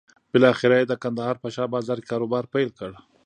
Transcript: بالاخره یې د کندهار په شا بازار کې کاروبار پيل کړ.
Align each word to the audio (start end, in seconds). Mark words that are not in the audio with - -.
بالاخره 0.31 0.75
یې 0.79 0.85
د 0.87 0.93
کندهار 1.03 1.35
په 1.43 1.47
شا 1.55 1.63
بازار 1.73 1.97
کې 2.01 2.09
کاروبار 2.11 2.43
پيل 2.53 2.69
کړ. 2.79 2.91